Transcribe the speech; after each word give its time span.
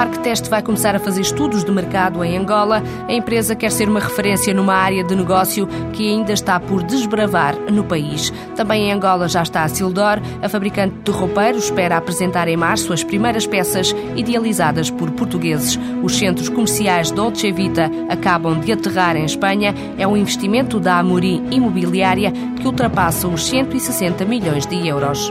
Marktest 0.00 0.48
vai 0.48 0.62
começar 0.62 0.96
a 0.96 0.98
fazer 0.98 1.20
estudos 1.20 1.62
de 1.62 1.70
mercado 1.70 2.24
em 2.24 2.34
Angola. 2.34 2.82
A 3.06 3.12
empresa 3.12 3.54
quer 3.54 3.70
ser 3.70 3.86
uma 3.86 4.00
referência 4.00 4.54
numa 4.54 4.72
área 4.72 5.04
de 5.04 5.14
negócio 5.14 5.68
que 5.92 6.08
ainda 6.08 6.32
está 6.32 6.58
por 6.58 6.82
desbravar 6.82 7.54
no 7.70 7.84
país. 7.84 8.32
Também 8.56 8.84
em 8.84 8.92
Angola 8.92 9.28
já 9.28 9.42
está 9.42 9.62
a 9.62 9.68
Sildor. 9.68 10.18
A 10.40 10.48
fabricante 10.48 10.94
de 11.04 11.10
roupeiros 11.10 11.64
espera 11.64 11.98
apresentar 11.98 12.48
em 12.48 12.56
março 12.56 12.94
as 12.94 13.04
primeiras 13.04 13.46
peças 13.46 13.94
idealizadas 14.16 14.88
por 14.88 15.10
portugueses. 15.10 15.78
Os 16.02 16.16
centros 16.16 16.48
comerciais 16.48 17.10
Dolce 17.10 17.52
Vita 17.52 17.90
acabam 18.08 18.58
de 18.58 18.72
aterrar 18.72 19.16
em 19.16 19.26
Espanha. 19.26 19.74
É 19.98 20.08
um 20.08 20.16
investimento 20.16 20.80
da 20.80 20.98
Amorim 20.98 21.46
Imobiliária 21.50 22.32
que 22.58 22.66
ultrapassa 22.66 23.28
os 23.28 23.46
160 23.46 24.24
milhões 24.24 24.64
de 24.64 24.88
euros. 24.88 25.30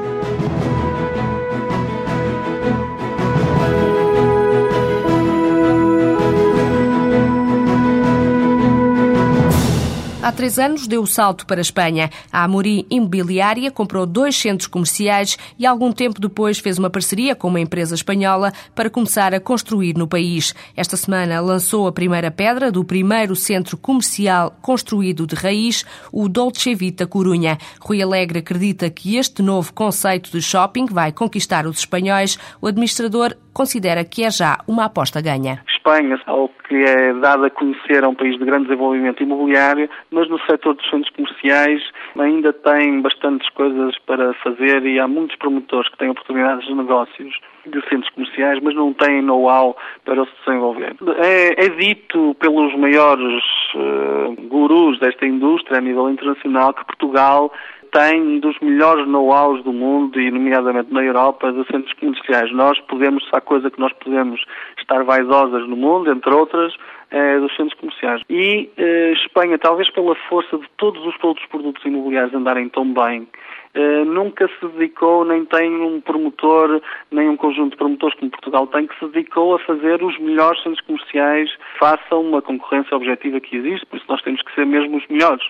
Há 10.29 10.31
três 10.31 10.59
anos 10.59 10.85
deu 10.85 11.01
o 11.01 11.07
salto 11.07 11.43
para 11.47 11.59
a 11.59 11.63
Espanha. 11.63 12.07
A 12.31 12.43
Amorim 12.43 12.85
Imobiliária 12.87 13.71
comprou 13.71 14.05
dois 14.05 14.35
centros 14.35 14.67
comerciais 14.67 15.39
e 15.57 15.65
algum 15.65 15.91
tempo 15.91 16.21
depois 16.21 16.59
fez 16.59 16.77
uma 16.77 16.87
parceria 16.87 17.33
com 17.33 17.47
uma 17.47 17.59
empresa 17.59 17.95
espanhola 17.95 18.53
para 18.75 18.91
começar 18.91 19.33
a 19.33 19.39
construir 19.39 19.97
no 19.97 20.07
país. 20.07 20.53
Esta 20.77 20.95
semana 20.95 21.41
lançou 21.41 21.87
a 21.87 21.91
primeira 21.91 22.29
pedra 22.29 22.71
do 22.71 22.85
primeiro 22.85 23.35
centro 23.35 23.75
comercial 23.75 24.55
construído 24.61 25.25
de 25.25 25.33
raiz, 25.33 25.83
o 26.11 26.29
Dolce 26.29 26.75
Vita 26.75 27.07
Corunha. 27.07 27.57
Rui 27.81 27.99
Alegre 27.99 28.37
acredita 28.37 28.87
que 28.87 29.15
este 29.15 29.41
novo 29.41 29.73
conceito 29.73 30.29
de 30.29 30.43
shopping 30.43 30.85
vai 30.85 31.11
conquistar 31.11 31.65
os 31.65 31.79
espanhóis. 31.79 32.37
O 32.61 32.67
administrador 32.67 33.35
considera 33.51 34.05
que 34.05 34.23
é 34.23 34.29
já 34.29 34.59
uma 34.67 34.85
aposta 34.85 35.19
ganha. 35.21 35.63
Espanha, 35.79 36.19
ao 36.25 36.49
que 36.49 36.75
é 36.75 37.13
dado 37.13 37.45
a 37.45 37.49
conhecer, 37.49 38.03
é 38.03 38.07
um 38.07 38.13
país 38.13 38.37
de 38.37 38.45
grande 38.45 38.65
desenvolvimento 38.65 39.23
imobiliário, 39.23 39.89
mas 40.11 40.29
no 40.29 40.39
setor 40.41 40.75
dos 40.75 40.89
centros 40.89 41.09
comerciais 41.15 41.81
ainda 42.17 42.53
tem 42.53 43.01
bastantes 43.01 43.49
coisas 43.49 43.97
para 44.05 44.33
fazer 44.35 44.85
e 44.85 44.99
há 44.99 45.07
muitos 45.07 45.35
promotores 45.37 45.89
que 45.89 45.97
têm 45.97 46.09
oportunidades 46.09 46.67
de 46.67 46.75
negócios 46.75 47.39
de 47.65 47.81
centros 47.89 48.09
comerciais, 48.13 48.59
mas 48.61 48.75
não 48.75 48.93
têm 48.93 49.21
know-how 49.21 49.75
para 50.05 50.25
se 50.25 50.31
desenvolver. 50.45 50.95
É, 51.17 51.65
é, 51.65 51.69
dito 51.69 52.35
pelos 52.39 52.75
maiores 52.75 53.43
uh, 53.75 54.35
gurus 54.47 54.99
desta 54.99 55.25
indústria 55.25 55.77
a 55.77 55.81
nível 55.81 56.09
internacional 56.09 56.73
que 56.73 56.85
Portugal 56.85 57.51
tem 57.91 58.39
dos 58.39 58.57
melhores 58.59 59.07
know-hows 59.07 59.63
do 59.63 59.73
mundo 59.73 60.19
e, 60.19 60.31
nomeadamente 60.31 60.93
na 60.93 61.03
Europa, 61.03 61.51
de 61.51 61.65
centros 61.67 61.93
comerciais. 61.93 62.51
Nós 62.51 62.79
podemos, 62.81 63.27
há 63.31 63.41
coisa 63.41 63.69
que 63.69 63.79
nós 63.79 63.93
podemos 63.93 64.41
estar 64.77 65.03
vaidosas 65.03 65.67
no 65.67 65.75
mundo, 65.75 66.11
entre 66.11 66.33
outras, 66.33 66.73
é, 67.11 67.39
dos 67.39 67.55
centros 67.55 67.79
comerciais. 67.79 68.21
E 68.29 68.69
eh, 68.77 69.13
Espanha, 69.13 69.57
talvez 69.57 69.89
pela 69.91 70.15
força 70.27 70.57
de 70.57 70.67
todos 70.77 71.03
os 71.05 71.15
outros 71.23 71.45
produtos 71.47 71.83
imobiliários 71.83 72.33
andarem 72.33 72.69
tão 72.69 72.93
bem, 72.93 73.27
eh, 73.73 74.03
nunca 74.05 74.47
se 74.47 74.67
dedicou, 74.67 75.25
nem 75.25 75.45
tem 75.45 75.71
um 75.81 76.01
promotor, 76.01 76.81
nem 77.11 77.29
um 77.29 77.37
conjunto 77.37 77.71
de 77.71 77.77
promotores 77.77 78.17
como 78.17 78.31
Portugal 78.31 78.67
tem, 78.67 78.87
que 78.87 78.97
se 78.99 79.07
dedicou 79.07 79.55
a 79.55 79.59
fazer 79.59 80.03
os 80.03 80.17
melhores 80.19 80.61
centros 80.63 80.85
comerciais 80.85 81.49
façam 81.79 82.21
uma 82.21 82.41
concorrência 82.41 82.95
objetiva 82.95 83.39
que 83.39 83.55
existe, 83.57 83.85
por 83.85 83.97
isso 83.97 84.05
nós 84.09 84.21
temos 84.21 84.41
que 84.41 84.53
ser 84.53 84.65
mesmo 84.65 84.97
os 84.97 85.07
melhores. 85.07 85.43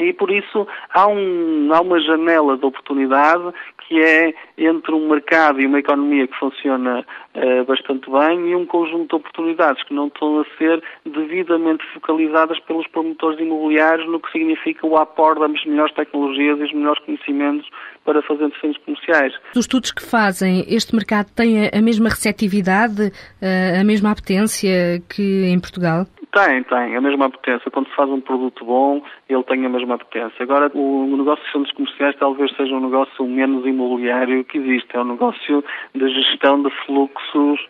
E 0.00 0.12
por 0.12 0.30
isso 0.30 0.66
há, 0.92 1.06
um, 1.06 1.72
há 1.72 1.80
uma 1.80 2.00
janela 2.00 2.56
de 2.56 2.64
oportunidade 2.64 3.52
que 3.86 4.00
é 4.00 4.32
entre 4.56 4.94
um 4.94 5.08
mercado 5.08 5.60
e 5.60 5.66
uma 5.66 5.80
economia 5.80 6.28
que 6.28 6.38
funciona 6.38 7.04
uh, 7.34 7.64
bastante 7.64 8.08
bem 8.08 8.50
e 8.50 8.54
um 8.54 8.64
conjunto 8.64 9.08
de 9.08 9.16
oportunidades 9.16 9.82
que 9.82 9.92
não 9.92 10.06
estão 10.06 10.40
a 10.40 10.44
ser 10.56 10.80
devidamente 11.04 11.84
focalizadas 11.92 12.60
pelos 12.60 12.86
promotores 12.86 13.40
imobiliários 13.40 14.08
no 14.08 14.20
que 14.20 14.30
significa 14.30 14.86
o 14.86 14.96
aporte 14.96 15.40
das 15.40 15.64
melhores 15.64 15.92
tecnologias 15.94 16.60
e 16.60 16.62
os 16.62 16.72
melhores 16.72 17.04
conhecimentos 17.04 17.68
para 18.04 18.22
fazer 18.22 18.50
centros 18.60 18.78
comerciais. 18.84 19.34
Os 19.54 19.62
estudos 19.62 19.90
que 19.90 20.02
fazem, 20.02 20.64
este 20.68 20.94
mercado 20.94 21.28
tem 21.34 21.68
a 21.68 21.82
mesma 21.82 22.08
receptividade, 22.08 23.12
eh, 23.42 23.78
a 23.80 23.84
mesma 23.84 24.10
apetência 24.12 25.02
que 25.08 25.46
em 25.46 25.58
Portugal? 25.60 26.06
Tem, 26.32 26.62
tem, 26.62 26.96
a 26.96 27.00
mesma 27.00 27.28
potência. 27.28 27.70
Quando 27.70 27.88
se 27.88 27.96
faz 27.96 28.08
um 28.08 28.20
produto 28.20 28.64
bom, 28.64 29.02
ele 29.28 29.42
tem 29.44 29.66
a 29.66 29.68
mesma 29.68 29.98
potência. 29.98 30.42
Agora, 30.42 30.70
o 30.74 31.16
negócio 31.16 31.44
de 31.44 31.52
centros 31.52 31.72
comerciais 31.72 32.16
talvez 32.18 32.54
seja 32.56 32.74
um 32.74 32.80
negócio 32.80 33.26
menos 33.26 33.66
imobiliário 33.66 34.44
que 34.44 34.58
existe. 34.58 34.96
É 34.96 35.00
um 35.00 35.12
negócio 35.12 35.64
de 35.92 36.08
gestão 36.08 36.62
de 36.62 36.70
fluxos 36.86 37.60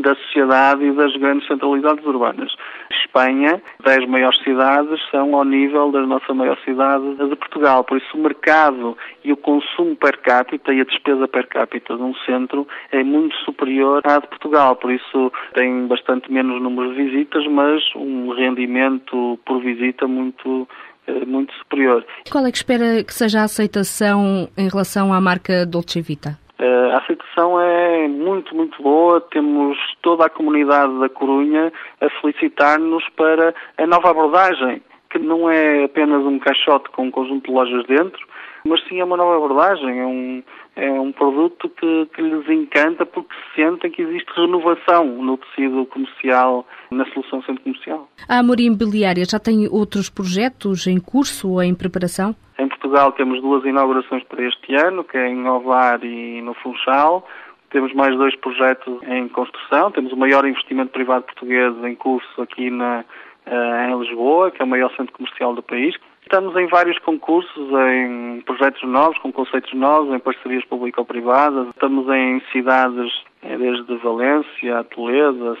da 0.00 0.14
sociedade 0.14 0.84
e 0.84 0.92
das 0.92 1.14
grandes 1.16 1.46
centralidades 1.46 2.04
urbanas. 2.04 2.52
Espanha, 2.90 3.60
10 3.84 4.08
maiores 4.08 4.38
cidades 4.42 5.00
são 5.10 5.34
ao 5.34 5.44
nível 5.44 5.90
da 5.90 6.00
nossa 6.06 6.32
maior 6.34 6.58
cidade 6.64 7.16
de 7.16 7.36
Portugal. 7.36 7.84
Por 7.84 7.98
isso, 7.98 8.16
o 8.16 8.20
mercado 8.20 8.96
e 9.24 9.32
o 9.32 9.36
consumo 9.36 9.96
per 9.96 10.18
capita 10.18 10.72
e 10.72 10.80
a 10.80 10.84
despesa 10.84 11.26
per 11.26 11.46
capita 11.48 11.96
de 11.96 12.02
um 12.02 12.14
centro 12.26 12.66
é 12.92 13.02
muito 13.02 13.34
superior 13.44 14.02
à 14.04 14.18
de 14.18 14.26
Portugal. 14.28 14.76
Por 14.76 14.92
isso, 14.92 15.32
tem 15.54 15.86
bastante 15.86 16.30
menos 16.30 16.60
número 16.62 16.94
de 16.94 17.02
visitas, 17.02 17.46
mas 17.46 17.82
um 17.96 18.30
rendimento 18.30 19.38
por 19.44 19.60
visita 19.60 20.06
muito 20.06 20.68
eh, 21.06 21.24
muito 21.24 21.52
superior. 21.54 22.04
Qual 22.30 22.44
é 22.46 22.50
que 22.50 22.58
espera 22.58 23.02
que 23.02 23.14
seja 23.14 23.40
a 23.40 23.44
aceitação 23.44 24.48
em 24.56 24.68
relação 24.68 25.12
à 25.12 25.20
marca 25.20 25.64
Dolce 25.64 26.00
Vita? 26.02 26.38
Uh, 26.58 26.92
a 26.92 26.98
aceitação 26.98 27.60
é 27.60 28.08
muito, 28.08 28.54
muito 28.54 28.82
boa. 28.82 29.20
Temos 29.20 29.78
toda 30.02 30.26
a 30.26 30.30
comunidade 30.30 30.98
da 30.98 31.08
Corunha 31.08 31.72
a 32.00 32.10
felicitar-nos 32.20 33.08
para 33.10 33.54
a 33.76 33.86
nova 33.86 34.10
abordagem, 34.10 34.82
que 35.10 35.18
não 35.18 35.48
é 35.48 35.84
apenas 35.84 36.24
um 36.24 36.38
caixote 36.38 36.90
com 36.90 37.06
um 37.06 37.10
conjunto 37.10 37.46
de 37.46 37.52
lojas 37.52 37.86
dentro, 37.86 38.26
mas 38.64 38.82
sim 38.88 38.98
é 38.98 39.04
uma 39.04 39.16
nova 39.16 39.36
abordagem. 39.36 40.00
É 40.00 40.06
um, 40.06 40.42
é 40.74 40.90
um 40.92 41.12
produto 41.12 41.68
que, 41.68 42.06
que 42.14 42.22
lhes 42.22 42.48
encanta 42.48 43.06
porque 43.06 43.34
sentem 43.54 43.90
que 43.90 44.02
existe 44.02 44.32
renovação 44.34 45.04
no 45.04 45.36
tecido 45.36 45.86
comercial, 45.86 46.66
na 46.90 47.04
solução 47.12 47.42
centro 47.42 47.62
comercial. 47.62 48.08
A 48.28 48.38
Amor 48.38 48.60
Imobiliária 48.60 49.24
já 49.24 49.38
tem 49.38 49.68
outros 49.68 50.08
projetos 50.08 50.86
em 50.86 50.98
curso 50.98 51.50
ou 51.50 51.62
em 51.62 51.74
preparação? 51.74 52.34
Portugal 52.88 53.12
temos 53.12 53.42
duas 53.42 53.64
inaugurações 53.66 54.24
para 54.24 54.42
este 54.42 54.74
ano, 54.74 55.04
que 55.04 55.18
é 55.18 55.28
em 55.28 55.46
Ovar 55.46 56.02
e 56.02 56.40
no 56.40 56.54
Funchal. 56.54 57.26
Temos 57.68 57.92
mais 57.92 58.16
dois 58.16 58.34
projetos 58.36 59.02
em 59.02 59.28
construção. 59.28 59.90
Temos 59.90 60.10
o 60.10 60.16
maior 60.16 60.46
investimento 60.46 60.90
privado 60.90 61.24
português 61.24 61.74
em 61.84 61.94
curso 61.94 62.40
aqui 62.40 62.70
na, 62.70 63.04
eh, 63.44 63.90
em 63.90 63.98
Lisboa, 63.98 64.50
que 64.50 64.62
é 64.62 64.64
o 64.64 64.68
maior 64.68 64.90
centro 64.96 65.12
comercial 65.12 65.54
do 65.54 65.62
país. 65.62 65.96
Estamos 66.22 66.56
em 66.56 66.66
vários 66.66 66.98
concursos, 67.00 67.68
em 67.92 68.40
projetos 68.46 68.82
novos, 68.84 69.18
com 69.18 69.30
conceitos 69.30 69.74
novos, 69.74 70.14
em 70.14 70.18
parcerias 70.18 70.64
público-privadas. 70.64 71.68
Estamos 71.68 72.08
em 72.08 72.40
cidades 72.52 73.12
eh, 73.42 73.58
desde 73.58 73.96
Valência 73.96 74.82
Toledo, 74.84 75.58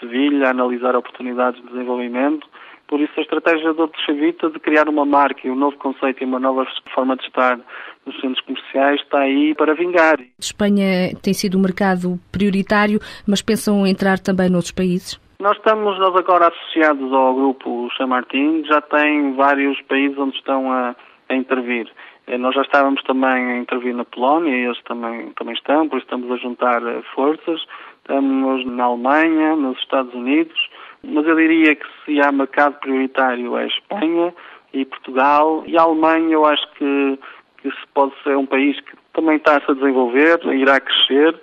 Sevilha, 0.00 0.46
a 0.46 0.50
analisar 0.52 0.96
oportunidades 0.96 1.60
de 1.60 1.68
desenvolvimento. 1.68 2.48
Por 2.92 3.00
isso, 3.00 3.14
a 3.16 3.22
estratégia 3.22 3.72
do 3.72 3.90
Chavita 4.04 4.50
de 4.50 4.60
criar 4.60 4.86
uma 4.86 5.06
marca 5.06 5.48
e 5.48 5.50
um 5.50 5.54
novo 5.54 5.78
conceito 5.78 6.22
e 6.22 6.26
uma 6.26 6.38
nova 6.38 6.66
forma 6.94 7.16
de 7.16 7.24
estar 7.24 7.58
nos 8.04 8.20
centros 8.20 8.44
comerciais 8.44 9.00
está 9.00 9.20
aí 9.20 9.54
para 9.54 9.74
vingar. 9.74 10.18
Espanha 10.38 11.16
tem 11.22 11.32
sido 11.32 11.56
um 11.56 11.62
mercado 11.62 12.20
prioritário, 12.30 13.00
mas 13.26 13.40
pensam 13.40 13.86
entrar 13.86 14.18
também 14.18 14.50
noutros 14.50 14.72
países? 14.72 15.18
Nós 15.40 15.56
estamos 15.56 15.98
nós 15.98 16.14
agora 16.14 16.48
associados 16.48 17.10
ao 17.14 17.34
grupo 17.34 17.88
Chamartin, 17.96 18.62
já 18.66 18.82
tem 18.82 19.36
vários 19.36 19.80
países 19.88 20.18
onde 20.18 20.36
estão 20.36 20.70
a, 20.70 20.94
a 21.30 21.34
intervir. 21.34 21.90
Eh, 22.26 22.36
nós 22.36 22.54
já 22.54 22.60
estávamos 22.60 23.02
também 23.04 23.52
a 23.52 23.56
intervir 23.56 23.94
na 23.94 24.04
Polónia 24.04 24.54
e 24.54 24.66
eles 24.66 24.82
também, 24.82 25.30
também 25.30 25.54
estão, 25.54 25.88
por 25.88 25.96
isso 25.96 26.04
estamos 26.04 26.30
a 26.30 26.36
juntar 26.36 26.82
eh, 26.86 27.00
forças. 27.14 27.64
Estamos 28.00 28.66
na 28.66 28.84
Alemanha, 28.84 29.56
nos 29.56 29.78
Estados 29.78 30.12
Unidos, 30.12 30.58
mas 31.02 31.26
eu 31.26 31.36
diria 31.36 31.74
que 31.74 31.86
se 32.04 32.20
há 32.20 32.30
mercado 32.30 32.78
prioritário 32.80 33.56
é 33.56 33.66
Espanha 33.66 34.34
e 34.72 34.84
Portugal 34.84 35.62
e 35.66 35.76
a 35.76 35.82
Alemanha 35.82 36.32
eu 36.32 36.44
acho 36.46 36.66
que, 36.74 37.18
que 37.62 37.70
se 37.70 37.86
pode 37.94 38.12
ser 38.22 38.36
um 38.36 38.46
país 38.46 38.78
que 38.80 38.96
também 39.12 39.36
está-se 39.36 39.70
a 39.70 39.74
desenvolver, 39.74 40.40
irá 40.54 40.80
crescer 40.80 41.38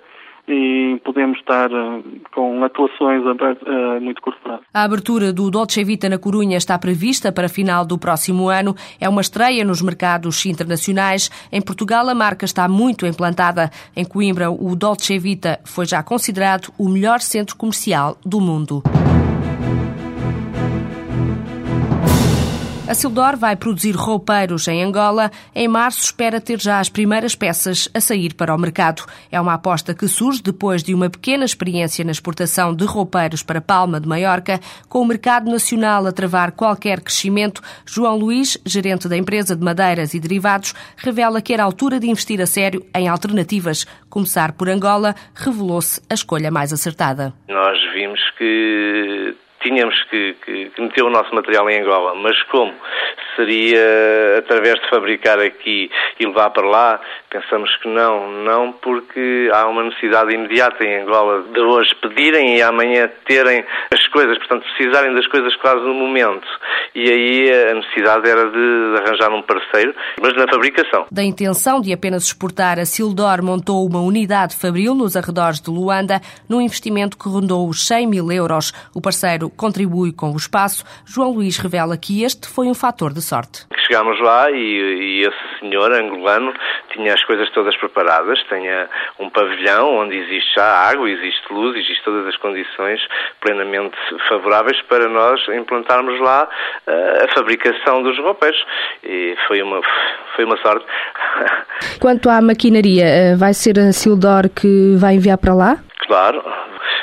e 0.48 1.00
podemos 1.04 1.38
estar 1.38 1.70
eh, 1.70 2.02
com 2.34 2.62
atuações 2.64 3.22
a 3.24 3.30
eh, 3.30 4.00
muito 4.00 4.20
curto 4.20 4.40
prazo. 4.42 4.62
A 4.74 4.82
abertura 4.82 5.32
do 5.32 5.50
Dolce 5.50 5.84
Vita 5.84 6.08
na 6.08 6.18
Corunha 6.18 6.56
está 6.56 6.78
prevista 6.78 7.30
para 7.30 7.48
final 7.48 7.84
do 7.84 7.96
próximo 7.96 8.48
ano. 8.48 8.74
É 9.00 9.08
uma 9.08 9.20
estreia 9.20 9.64
nos 9.64 9.80
mercados 9.80 10.44
internacionais. 10.46 11.30
Em 11.52 11.60
Portugal, 11.60 12.08
a 12.08 12.14
marca 12.14 12.44
está 12.44 12.68
muito 12.68 13.06
implantada. 13.06 13.70
Em 13.96 14.04
Coimbra, 14.04 14.50
o 14.50 14.74
Dolce 14.74 15.18
Vita 15.18 15.60
foi 15.64 15.86
já 15.86 16.02
considerado 16.02 16.72
o 16.78 16.88
melhor 16.88 17.20
centro 17.20 17.56
comercial 17.56 18.16
do 18.24 18.40
mundo. 18.40 18.82
A 22.90 22.94
Sildor 22.94 23.36
vai 23.36 23.54
produzir 23.54 23.92
roupeiros 23.92 24.66
em 24.66 24.82
Angola. 24.82 25.30
Em 25.54 25.68
março 25.68 26.00
espera 26.00 26.40
ter 26.40 26.60
já 26.60 26.80
as 26.80 26.88
primeiras 26.88 27.36
peças 27.36 27.88
a 27.94 28.00
sair 28.00 28.34
para 28.34 28.52
o 28.52 28.58
mercado. 28.58 29.04
É 29.30 29.40
uma 29.40 29.54
aposta 29.54 29.94
que 29.94 30.08
surge 30.08 30.42
depois 30.42 30.82
de 30.82 30.92
uma 30.92 31.08
pequena 31.08 31.44
experiência 31.44 32.04
na 32.04 32.10
exportação 32.10 32.74
de 32.74 32.84
roupeiros 32.84 33.44
para 33.44 33.60
Palma 33.60 34.00
de 34.00 34.08
Maiorca, 34.08 34.58
com 34.88 35.02
o 35.02 35.06
mercado 35.06 35.48
nacional 35.48 36.04
a 36.04 36.10
travar 36.10 36.50
qualquer 36.50 37.00
crescimento. 37.00 37.62
João 37.86 38.16
Luís, 38.16 38.58
gerente 38.66 39.08
da 39.08 39.16
empresa 39.16 39.54
de 39.54 39.64
madeiras 39.64 40.12
e 40.12 40.18
derivados, 40.18 40.74
revela 40.96 41.40
que 41.40 41.54
era 41.54 41.62
a 41.62 41.66
altura 41.66 42.00
de 42.00 42.10
investir 42.10 42.40
a 42.40 42.46
sério 42.46 42.84
em 42.92 43.06
alternativas. 43.06 43.86
Começar 44.08 44.50
por 44.50 44.68
Angola 44.68 45.14
revelou-se 45.32 46.02
a 46.10 46.14
escolha 46.14 46.50
mais 46.50 46.72
acertada. 46.72 47.32
Nós 47.48 47.78
vimos 47.94 48.18
que 48.36 49.36
tínhamos 49.60 49.94
que, 50.04 50.36
que, 50.44 50.70
que, 50.70 50.80
meter 50.80 51.04
o 51.04 51.10
nosso 51.10 51.34
material 51.34 51.68
em 51.70 51.82
Angola, 51.82 52.14
mas 52.14 52.40
como 52.44 52.72
seria 53.36 54.38
através 54.38 54.74
de 54.80 54.88
fabricar 54.88 55.38
aqui 55.38 55.90
e 56.18 56.26
levar 56.26 56.50
para 56.50 56.66
lá, 56.66 57.00
pensamos 57.28 57.74
que 57.76 57.88
não, 57.88 58.30
não 58.42 58.72
porque 58.72 59.50
há 59.52 59.66
uma 59.66 59.84
necessidade 59.84 60.34
imediata 60.34 60.84
em 60.84 61.02
Angola 61.02 61.42
de 61.42 61.60
hoje 61.60 61.94
pedirem 61.96 62.56
e 62.56 62.62
amanhã 62.62 63.10
terem 63.26 63.64
as 63.92 64.06
coisas, 64.08 64.36
portanto 64.38 64.64
precisarem 64.76 65.14
das 65.14 65.26
coisas 65.26 65.54
quase 65.56 65.80
no 65.80 65.94
momento. 65.94 66.48
E 66.94 67.08
aí 67.08 67.70
a 67.70 67.74
necessidade 67.74 68.28
era 68.28 68.50
de 68.50 69.02
arranjar 69.02 69.32
um 69.32 69.42
parceiro, 69.42 69.94
mas 70.20 70.34
na 70.34 70.48
fabricação. 70.48 71.06
Da 71.10 71.22
intenção 71.22 71.80
de 71.80 71.92
apenas 71.92 72.24
exportar, 72.24 72.78
a 72.78 72.84
Sildor 72.84 73.42
montou 73.42 73.86
uma 73.86 74.00
unidade 74.00 74.56
fabril 74.56 74.94
nos 74.94 75.16
arredores 75.16 75.60
de 75.60 75.70
Luanda, 75.70 76.20
num 76.48 76.60
investimento 76.60 77.16
que 77.16 77.28
rondou 77.28 77.68
os 77.68 77.86
100 77.86 78.06
mil 78.06 78.32
euros. 78.32 78.72
O 78.94 79.00
parceiro 79.00 79.49
contribui 79.56 80.12
com 80.12 80.30
o 80.32 80.36
espaço. 80.36 80.84
João 81.06 81.32
Luís 81.32 81.58
revela 81.58 81.96
que 81.96 82.22
este 82.22 82.48
foi 82.48 82.66
um 82.66 82.74
fator 82.74 83.12
de 83.12 83.22
sorte. 83.22 83.66
Chegámos 83.86 84.20
lá 84.20 84.50
e, 84.50 84.56
e 84.56 85.22
esse 85.22 85.60
senhor 85.60 85.92
angolano 85.92 86.52
tinha 86.92 87.14
as 87.14 87.24
coisas 87.24 87.50
todas 87.50 87.76
preparadas, 87.76 88.38
tinha 88.48 88.88
um 89.18 89.28
pavilhão 89.30 89.96
onde 89.96 90.16
existe 90.16 90.54
já 90.54 90.64
água, 90.64 91.10
existe 91.10 91.52
luz, 91.52 91.76
existe 91.76 92.02
todas 92.04 92.26
as 92.26 92.36
condições 92.36 93.00
plenamente 93.40 93.96
favoráveis 94.28 94.80
para 94.82 95.08
nós 95.08 95.40
implantarmos 95.48 96.20
lá 96.20 96.48
uh, 96.86 97.24
a 97.24 97.34
fabricação 97.34 98.02
dos 98.02 98.18
roupeiros. 98.18 98.64
E 99.02 99.36
foi 99.46 99.62
uma, 99.62 99.80
foi 100.36 100.44
uma 100.44 100.56
sorte. 100.58 100.86
Quanto 102.00 102.28
à 102.28 102.40
maquinaria, 102.40 103.04
eh, 103.04 103.36
vai 103.36 103.54
ser 103.54 103.78
a 103.78 103.92
Sildor 103.92 104.48
que 104.48 104.96
vai 104.98 105.14
enviar 105.14 105.38
para 105.38 105.54
lá? 105.54 105.78
Claro, 106.06 106.42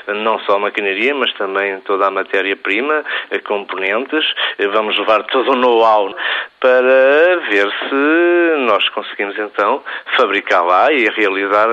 não 0.07 0.39
só 0.39 0.56
a 0.56 0.59
maquinaria, 0.59 1.13
mas 1.13 1.33
também 1.33 1.80
toda 1.81 2.07
a 2.07 2.12
matéria-prima, 2.12 3.04
componentes. 3.45 4.25
Vamos 4.74 4.98
levar 4.98 5.24
todo 5.24 5.51
o 5.51 5.56
know-how 5.56 6.13
para 6.59 7.39
ver 7.50 7.71
se 7.88 8.65
nós 8.65 8.88
conseguimos 8.89 9.38
então 9.38 9.83
fabricar 10.18 10.65
lá 10.65 10.92
e 10.92 11.07
realizar, 11.09 11.69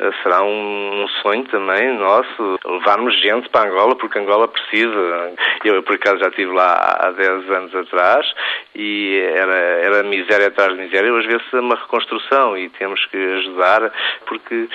eh, 0.00 0.10
será 0.22 0.42
um, 0.42 1.06
sonho 1.22 1.44
também 1.44 1.96
nosso, 1.96 2.58
levarmos 2.64 3.14
gente 3.20 3.48
para 3.48 3.68
Angola, 3.68 3.94
porque 3.94 4.18
Angola 4.18 4.48
precisa. 4.48 5.32
Eu, 5.64 5.82
por 5.82 5.94
acaso, 5.94 6.18
já 6.18 6.28
estive 6.28 6.52
lá 6.52 6.98
há 7.00 7.10
10 7.12 7.50
anos 7.50 7.74
atrás 7.74 8.26
e 8.74 9.20
era, 9.36 9.54
era 9.54 10.02
miséria 10.02 10.48
atrás 10.48 10.72
de 10.72 10.82
miséria. 10.82 11.12
Hoje 11.12 11.28
vê-se 11.28 11.56
uma 11.56 11.76
reconstrução 11.76 12.58
e 12.58 12.68
temos 12.70 13.04
que 13.06 13.16
ajudar, 13.16 13.92
porque 14.26 14.68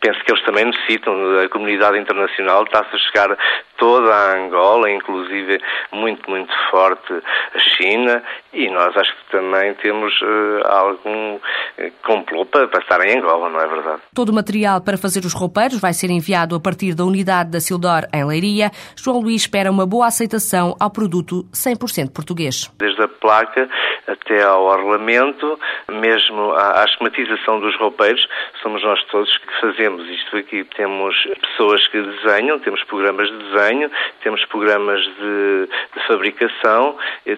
penso 0.00 0.20
que 0.24 0.32
eles 0.32 0.44
também 0.44 0.64
necessitam, 0.64 1.14
a 1.38 1.48
comunidade 1.48 1.98
internacional 1.98 2.53
está-se 2.62 2.94
a 2.94 2.98
chegar 2.98 3.36
toda 3.76 4.14
a 4.14 4.36
Angola, 4.36 4.90
inclusive 4.90 5.60
muito, 5.92 6.30
muito 6.30 6.52
forte 6.70 7.12
a 7.12 7.58
China, 7.58 8.22
e 8.52 8.70
nós 8.70 8.96
acho 8.96 9.12
que 9.16 9.30
também 9.32 9.74
temos 9.74 10.12
uh, 10.22 10.66
algum 10.66 11.38
eh, 11.76 11.90
complô 12.04 12.46
para, 12.46 12.64
estar 12.78 13.04
em 13.04 13.18
Angola, 13.18 13.50
não 13.50 13.60
é 13.60 13.66
verdade? 13.66 14.02
Todo 14.14 14.28
o 14.28 14.34
material 14.34 14.80
para 14.80 14.96
fazer 14.96 15.24
os 15.24 15.32
roupeiros 15.32 15.80
vai 15.80 15.92
ser 15.92 16.10
enviado 16.10 16.54
a 16.54 16.60
partir 16.60 16.94
da 16.94 17.04
unidade 17.04 17.50
da 17.50 17.60
Sildor 17.60 18.06
em 18.12 18.24
Leiria. 18.24 18.70
João 18.96 19.20
Luís 19.20 19.42
espera 19.42 19.70
uma 19.70 19.86
boa 19.86 20.06
aceitação 20.06 20.76
ao 20.78 20.90
produto 20.90 21.44
100% 21.52 22.12
português. 22.12 22.70
Desde 22.78 23.02
a 23.02 23.08
placa 23.08 23.68
até 24.06 24.42
ao 24.42 24.64
orlamento, 24.64 25.58
mesmo 25.90 26.52
à, 26.52 26.82
à 26.82 26.84
esquematização 26.84 27.58
dos 27.58 27.76
roupeiros, 27.78 28.26
somos 28.62 28.82
nós 28.82 29.02
todos 29.04 29.36
que 29.38 29.60
fazemos 29.60 30.08
isto 30.08 30.36
aqui. 30.36 30.64
Temos 30.76 31.14
pessoas 31.40 31.86
que 31.88 32.00
desenham, 32.00 32.43
temos 32.60 32.82
programas 32.84 33.30
de 33.30 33.38
desenho, 33.38 33.90
temos 34.22 34.44
programas 34.46 35.00
de, 35.02 35.68
de 35.94 36.06
fabricação, 36.06 36.96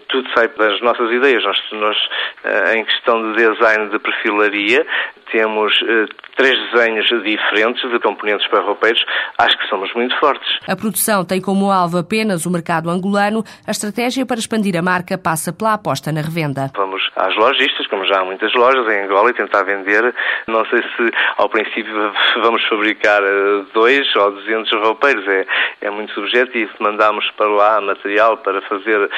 tudo 0.09 0.29
sai 0.35 0.49
das 0.49 0.81
nossas 0.81 1.11
ideias. 1.11 1.43
Nós, 1.45 1.59
nós, 1.73 2.09
eh, 2.45 2.77
em 2.77 2.85
questão 2.85 3.33
de 3.33 3.37
design 3.37 3.89
de 3.91 3.99
perfilaria, 3.99 4.87
temos 5.31 5.73
uh, 5.83 6.09
três 6.37 6.55
desenhos 6.71 7.07
diferentes 7.25 7.91
de 7.91 7.99
componentes 8.01 8.47
para 8.49 8.61
roupeiros, 8.61 9.03
acho 9.39 9.57
que 9.59 9.69
somos 9.69 9.93
muito 9.95 10.17
fortes. 10.19 10.59
A 10.69 10.77
produção 10.77 11.25
tem 11.25 11.41
como 11.41 11.71
alvo 11.71 11.99
apenas 11.99 12.47
o 12.47 12.51
mercado 12.51 12.91
angolano. 12.91 13.45
A 13.67 13.71
estratégia 13.71 14.27
para 14.27 14.39
expandir 14.39 14.77
a 14.77 14.83
marca 14.83 15.19
passa 15.19 15.53
pela 15.53 15.75
aposta 15.75 16.13
na 16.13 16.21
revenda. 16.21 16.71
Vamos 16.77 17.03
às 17.17 17.35
lojistas, 17.37 17.87
como 17.89 18.05
já 18.07 18.21
há 18.21 18.25
muitas 18.25 18.53
lojas 18.55 18.87
em 18.93 19.05
Angola, 19.05 19.31
e 19.31 19.35
tentar 19.35 19.63
vender. 19.63 20.15
Não 20.47 20.65
sei 20.67 20.83
se 20.83 21.11
ao 21.39 21.49
princípio 21.49 22.13
vamos 22.43 22.63
fabricar 22.69 23.23
eh, 23.23 23.65
dois 23.73 24.15
ou 24.17 24.33
duzentos 24.33 24.71
roupeiros, 24.81 25.27
é, 25.29 25.47
é 25.81 25.91
muito 25.91 26.13
subjetivo. 26.13 26.73
Mandamos 26.79 27.29
para 27.37 27.49
lá 27.49 27.81
material 27.81 28.37
para 28.39 28.61
fazer 28.63 29.09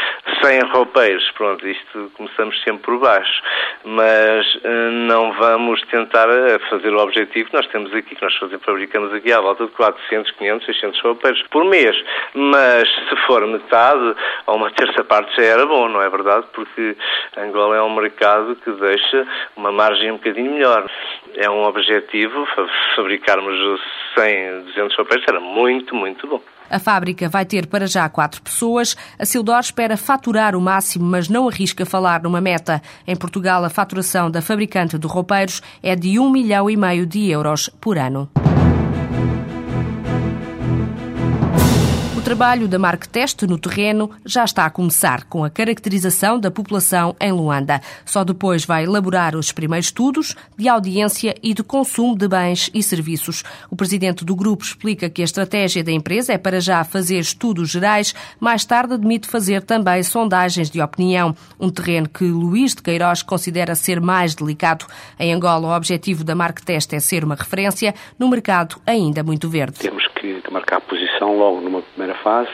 100 0.42 0.60
roupeiros. 0.72 1.30
Pronto, 1.32 1.66
isto 1.66 2.10
começamos 2.16 2.60
sempre 2.62 2.82
por 2.82 2.98
baixo. 2.98 3.42
Mas 3.84 4.46
uh, 4.56 4.90
não 5.06 5.32
vamos 5.32 5.80
tentar 5.90 6.28
eh, 6.28 6.58
fazer 6.70 6.92
o 6.92 7.00
objetivo 7.08 7.48
que 7.48 7.56
nós 7.56 7.66
temos 7.68 7.92
aqui, 7.94 8.14
que 8.14 8.22
nós 8.22 8.34
fabricamos 8.64 9.12
aqui 9.12 9.32
à 9.32 9.40
volta 9.40 9.66
de 9.66 9.72
400, 9.72 10.30
500, 10.32 10.66
600 10.66 11.00
roupeiros 11.00 11.42
por 11.50 11.64
mês. 11.64 11.96
Mas 12.34 12.88
se 12.88 13.16
for 13.26 13.46
metade 13.46 14.14
ou 14.46 14.56
uma 14.56 14.70
terça 14.70 15.02
parte 15.04 15.34
já 15.36 15.42
era 15.42 15.66
bom, 15.66 15.88
não 15.88 16.02
é 16.02 16.08
verdade? 16.08 16.46
Porque 16.52 16.96
Angola 17.36 17.76
é 17.76 17.82
um 17.82 17.94
mercado 17.94 18.56
que 18.56 18.70
deixa 18.72 19.26
uma 19.56 19.72
margem 19.72 20.12
um 20.12 20.16
bocadinho 20.16 20.52
melhor. 20.52 20.88
É 21.34 21.48
um 21.50 21.64
objetivo, 21.64 22.46
fabricarmos 22.96 23.80
100, 24.16 24.62
200 24.64 24.96
roupeiros 24.96 25.26
era 25.28 25.40
muito, 25.40 25.94
muito 25.94 26.26
bom. 26.26 26.42
A 26.70 26.78
fábrica 26.78 27.28
vai 27.28 27.44
ter 27.44 27.66
para 27.66 27.86
já 27.86 28.08
quatro 28.08 28.42
pessoas. 28.42 28.96
A 29.18 29.24
Sildor 29.24 29.60
espera 29.60 29.96
faturar 29.96 30.56
o 30.56 30.60
máximo, 30.60 31.04
mas 31.04 31.28
não 31.28 31.48
arrisca 31.48 31.86
falar 31.86 32.22
numa 32.22 32.40
meta. 32.40 32.82
Em 33.06 33.16
Portugal, 33.16 33.64
a 33.64 33.70
faturação 33.70 34.30
da 34.30 34.42
fabricante 34.42 34.98
de 34.98 35.06
roupeiros 35.06 35.62
é 35.82 35.94
de 35.94 36.18
um 36.18 36.30
milhão 36.30 36.68
e 36.68 36.76
meio 36.76 37.06
de 37.06 37.28
euros 37.28 37.70
por 37.80 37.98
ano. 37.98 38.28
Trabalho 42.28 42.68
da 42.68 42.78
Marktest 42.78 43.46
no 43.46 43.56
terreno 43.56 44.10
já 44.22 44.44
está 44.44 44.66
a 44.66 44.70
começar 44.70 45.24
com 45.24 45.44
a 45.44 45.48
caracterização 45.48 46.38
da 46.38 46.50
população 46.50 47.16
em 47.18 47.32
Luanda. 47.32 47.80
Só 48.04 48.22
depois 48.22 48.66
vai 48.66 48.84
elaborar 48.84 49.34
os 49.34 49.50
primeiros 49.50 49.86
estudos 49.86 50.36
de 50.54 50.68
audiência 50.68 51.34
e 51.42 51.54
de 51.54 51.62
consumo 51.62 52.14
de 52.14 52.28
bens 52.28 52.70
e 52.74 52.82
serviços. 52.82 53.42
O 53.70 53.76
presidente 53.76 54.26
do 54.26 54.36
grupo 54.36 54.62
explica 54.62 55.08
que 55.08 55.22
a 55.22 55.24
estratégia 55.24 55.82
da 55.82 55.90
empresa 55.90 56.34
é 56.34 56.36
para 56.36 56.60
já 56.60 56.84
fazer 56.84 57.18
estudos 57.18 57.70
gerais, 57.70 58.14
mais 58.38 58.62
tarde 58.62 58.92
admite 58.92 59.26
fazer 59.26 59.62
também 59.62 60.02
sondagens 60.02 60.68
de 60.68 60.82
opinião, 60.82 61.34
um 61.58 61.70
terreno 61.70 62.10
que 62.10 62.24
Luís 62.24 62.74
de 62.74 62.82
Queiroz 62.82 63.22
considera 63.22 63.74
ser 63.74 64.02
mais 64.02 64.34
delicado. 64.34 64.84
Em 65.18 65.32
Angola, 65.32 65.68
o 65.68 65.74
objetivo 65.74 66.22
da 66.22 66.34
Marktest 66.34 66.94
é 66.94 67.00
ser 67.00 67.24
uma 67.24 67.36
referência 67.36 67.94
no 68.18 68.28
mercado 68.28 68.76
ainda 68.84 69.22
muito 69.22 69.48
verde. 69.48 69.78
Temos 69.78 70.06
que 70.20 70.37
marcar 70.50 70.80
posição 70.80 71.36
logo 71.36 71.60
numa 71.60 71.82
primeira 71.82 72.14
fase, 72.22 72.50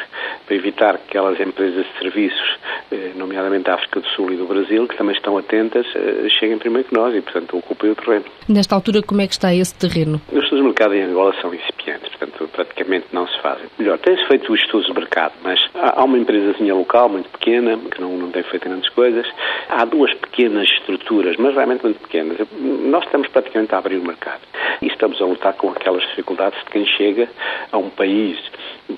para 0.47 0.57
evitar 0.57 0.99
que 0.99 1.17
aquelas 1.19 1.41
empresas 1.41 1.87
de 1.87 1.99
serviços, 1.99 2.59
eh, 2.93 3.13
nomeadamente 3.15 3.65
da 3.65 3.75
África 3.75 4.01
do 4.01 4.09
Sul 4.09 4.33
e 4.33 4.37
do 4.37 4.47
Brasil, 4.47 4.87
que 4.87 4.97
também 4.97 5.15
estão 5.15 5.39
atentas, 5.39 5.87
eh, 5.95 6.29
cheguem 6.39 6.59
primeiro 6.59 6.89
que 6.89 6.95
nós 6.95 7.15
e, 7.15 7.21
portanto, 7.21 7.57
ocupem 7.57 7.91
o 7.91 7.95
terreno. 7.95 8.25
Nesta 8.49 8.75
altura, 8.75 9.03
como 9.03 9.21
é 9.21 9.27
que 9.27 9.33
está 9.33 9.55
esse 9.55 9.75
terreno? 9.75 10.21
Os 10.31 10.45
estudos 10.45 10.59
de 10.59 10.65
mercado 10.65 10.95
em 10.95 11.03
Angola 11.03 11.35
são 11.41 11.53
incipientes. 11.55 12.11
portanto, 12.15 12.49
praticamente 12.53 13.07
não 13.13 13.27
se 13.27 13.39
fazem. 13.41 13.67
Melhor, 13.79 13.99
tem-se 13.99 14.25
feito 14.27 14.51
o 14.51 14.55
estudo 14.55 14.87
de 14.87 14.95
mercado, 14.95 15.35
mas 15.43 15.61
há 15.75 16.03
uma 16.05 16.19
empresazinha 16.19 16.75
local 16.75 17.09
muito 17.09 17.29
pequena, 17.31 17.77
que 17.77 18.01
não, 18.01 18.17
não 18.17 18.31
tem 18.31 18.43
feito 18.45 18.69
grandes 18.69 18.89
coisas. 18.91 19.27
Há 19.69 19.85
duas 19.85 20.13
pequenas 20.15 20.69
estruturas, 20.69 21.37
mas 21.37 21.55
realmente 21.55 21.83
muito 21.83 22.01
pequenas. 22.01 22.39
Nós 22.59 23.05
estamos 23.05 23.29
praticamente 23.29 23.75
a 23.75 23.79
abrir 23.79 23.97
o 23.97 24.07
mercado 24.07 24.41
e 24.85 24.89
estamos 24.89 25.21
a 25.21 25.25
lutar 25.25 25.55
com 25.55 25.71
aquelas 25.71 26.03
dificuldades 26.09 26.59
de 26.65 26.71
quem 26.71 26.87
chega 26.87 27.29
a 27.73 27.79
um 27.79 27.89
país 27.89 28.39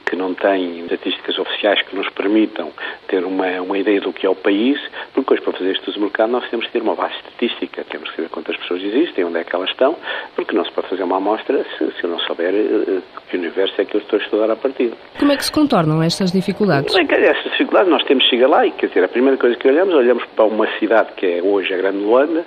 que 0.04 0.16
não 0.16 0.34
tem 0.34 0.80
estatísticas 0.80 1.38
oficiais 1.38 1.80
que 1.82 1.94
nos 1.94 2.08
permitam 2.10 2.72
ter 3.06 3.24
uma, 3.24 3.46
uma 3.60 3.78
ideia 3.78 4.00
do 4.00 4.12
que 4.12 4.26
é 4.26 4.28
o 4.28 4.34
país, 4.34 4.80
porque 5.14 5.34
depois 5.34 5.40
para 5.40 5.52
fazer 5.52 5.72
estudos 5.72 5.94
de 5.94 6.00
mercado 6.00 6.30
nós 6.30 6.48
temos 6.50 6.66
que 6.66 6.72
ter 6.72 6.82
uma 6.82 6.96
base 6.96 7.14
estatística, 7.14 7.84
temos 7.84 8.10
que 8.10 8.16
saber 8.16 8.28
quantas 8.28 8.56
pessoas 8.56 8.82
existem, 8.82 9.24
onde 9.24 9.38
é 9.38 9.44
que 9.44 9.54
elas 9.54 9.70
estão, 9.70 9.96
porque 10.34 10.56
não 10.56 10.64
se 10.64 10.72
pode 10.72 10.88
fazer 10.88 11.04
uma 11.04 11.18
amostra 11.18 11.64
se, 11.78 11.92
se 11.92 12.04
eu 12.04 12.10
não 12.10 12.18
souber 12.20 12.52
uh, 12.52 13.02
que 13.30 13.36
universo 13.36 13.80
é 13.80 13.84
que 13.84 13.96
eu 13.96 14.00
estou 14.00 14.18
a 14.18 14.22
estudar 14.22 14.50
a 14.50 14.56
partir. 14.56 14.92
Como 15.18 15.30
é 15.30 15.36
que 15.36 15.44
se 15.44 15.52
contornam 15.52 16.02
estas 16.02 16.32
dificuldades? 16.32 16.92
Bem, 16.94 17.06
essas 17.10 17.52
dificuldades 17.52 17.88
nós 17.88 18.02
temos 18.04 18.24
que 18.24 18.30
chegar 18.30 18.48
lá 18.48 18.66
e, 18.66 18.72
quer 18.72 18.88
dizer, 18.88 19.04
a 19.04 19.08
primeira 19.08 19.36
coisa 19.36 19.56
que 19.56 19.68
olhamos, 19.68 19.94
olhamos 19.94 20.24
para 20.34 20.46
uma 20.46 20.66
cidade 20.78 21.12
que 21.16 21.26
é 21.26 21.42
hoje 21.42 21.72
a 21.72 21.76
Grande 21.76 21.98
Luanda, 21.98 22.44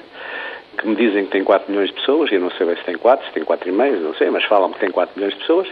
que 0.80 0.88
me 0.88 0.96
dizem 0.96 1.26
que 1.26 1.32
tem 1.32 1.44
4 1.44 1.70
milhões 1.70 1.90
de 1.90 1.96
pessoas, 1.96 2.32
eu 2.32 2.40
não 2.40 2.52
sei 2.52 2.68
se 2.76 2.84
tem 2.84 2.98
4, 2.98 3.28
se 3.28 3.34
tem 3.34 3.44
4,5, 3.44 4.00
não 4.00 4.14
sei, 4.16 4.30
mas 4.30 4.44
falam 4.46 4.72
que 4.72 4.80
tem 4.80 4.90
4 4.90 5.14
milhões 5.16 5.34
de 5.34 5.40
pessoas, 5.42 5.68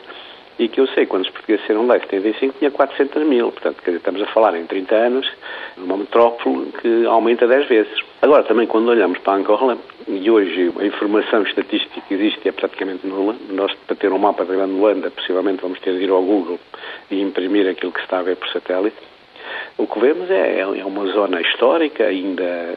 e 0.60 0.68
que 0.68 0.82
eu 0.82 0.88
sei, 0.88 1.06
quando 1.06 1.24
os 1.24 1.30
portugueses 1.30 1.66
saíram 1.68 1.86
lá 1.86 1.98
em 1.98 2.02
75, 2.02 2.56
tinha 2.58 2.72
400 2.72 3.24
mil. 3.28 3.52
Portanto, 3.52 3.78
dizer, 3.80 3.98
estamos 3.98 4.22
a 4.22 4.26
falar 4.28 4.56
em 4.56 4.66
30 4.66 4.96
anos 4.96 5.32
numa 5.78 5.98
metrópole 5.98 6.72
que 6.82 7.06
aumenta 7.06 7.48
10 7.48 7.68
vezes. 7.68 7.94
Agora, 8.22 8.44
também 8.44 8.66
quando 8.66 8.90
olhamos 8.90 9.20
para 9.20 9.34
Angola, 9.36 9.78
e 10.08 10.30
hoje 10.32 10.74
a 10.80 10.86
informação 10.86 11.44
estatística 11.44 12.02
que 12.02 12.14
existe 12.14 12.50
é 12.50 12.52
praticamente 12.52 13.06
nula, 13.06 13.36
nós 13.52 13.72
para 13.86 13.96
ter 13.96 14.12
um 14.12 14.18
mapa 14.18 14.46
da 14.46 14.56
Grande 14.56 14.74
Luanda, 14.74 15.12
possivelmente 15.12 15.62
vamos 15.62 15.80
ter 15.80 15.96
de 15.96 16.04
ir 16.04 16.10
ao 16.10 16.24
Google 16.24 16.60
e 17.12 17.22
imprimir 17.22 17.70
aquilo 17.70 17.92
que 17.92 18.00
se 18.00 18.06
está 18.06 18.20
a 18.20 18.24
ver 18.24 18.38
por 18.38 18.50
satélite, 18.50 18.98
o 19.78 19.86
que 19.86 20.00
vemos 20.00 20.30
é, 20.32 20.60
é 20.60 20.86
uma 20.86 21.06
zona 21.12 21.40
histórica, 21.40 22.06
ainda 22.06 22.76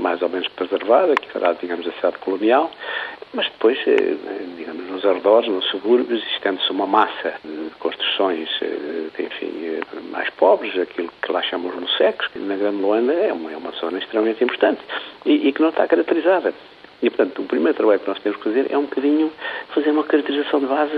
mais 0.00 0.20
ou 0.22 0.28
menos 0.28 0.48
preservada, 0.48 1.14
que 1.14 1.30
será, 1.32 1.52
digamos, 1.52 1.86
a 1.86 1.92
cidade 1.92 2.18
colonial, 2.18 2.70
mas 3.32 3.46
depois, 3.46 3.78
eh, 3.86 4.16
digamos, 4.56 4.90
nos 4.90 5.04
arredores, 5.04 5.48
nos 5.48 5.64
subúrbios, 5.66 6.22
estende-se 6.34 6.70
uma 6.72 6.86
massa 6.86 7.34
de 7.44 7.70
construções, 7.78 8.48
eh, 8.60 9.22
enfim, 9.22 9.52
eh, 9.64 9.80
mais 10.10 10.28
pobres, 10.30 10.76
aquilo 10.78 11.10
que 11.22 11.30
lá 11.30 11.42
chamamos 11.42 11.76
no 11.76 11.86
que 11.86 12.38
na 12.38 12.56
Grande 12.56 12.82
Luanda 12.82 13.12
é 13.12 13.32
uma, 13.32 13.52
é 13.52 13.56
uma 13.56 13.70
zona 13.72 13.98
extremamente 13.98 14.42
importante 14.42 14.80
e, 15.24 15.48
e 15.48 15.52
que 15.52 15.62
não 15.62 15.68
está 15.68 15.86
caracterizada. 15.86 16.52
E, 17.02 17.08
portanto, 17.08 17.40
o 17.40 17.44
primeiro 17.44 17.76
trabalho 17.76 18.00
que 18.00 18.08
nós 18.08 18.18
temos 18.20 18.38
que 18.38 18.44
fazer 18.44 18.66
é 18.70 18.76
um 18.76 18.82
bocadinho 18.82 19.32
fazer 19.74 19.90
uma 19.90 20.04
caracterização 20.04 20.60
de 20.60 20.66
base 20.66 20.92